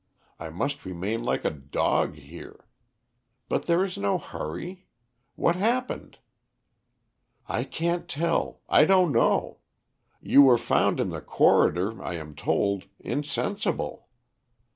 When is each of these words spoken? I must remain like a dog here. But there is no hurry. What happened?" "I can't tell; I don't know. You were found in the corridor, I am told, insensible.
I 0.39 0.49
must 0.49 0.83
remain 0.83 1.23
like 1.23 1.45
a 1.45 1.51
dog 1.51 2.15
here. 2.15 2.65
But 3.49 3.67
there 3.67 3.83
is 3.83 3.99
no 3.99 4.17
hurry. 4.17 4.87
What 5.35 5.55
happened?" 5.55 6.17
"I 7.47 7.63
can't 7.65 8.07
tell; 8.09 8.61
I 8.67 8.85
don't 8.85 9.11
know. 9.11 9.59
You 10.19 10.41
were 10.41 10.57
found 10.57 10.99
in 10.99 11.09
the 11.11 11.21
corridor, 11.21 12.01
I 12.01 12.15
am 12.15 12.33
told, 12.33 12.85
insensible. 12.99 14.07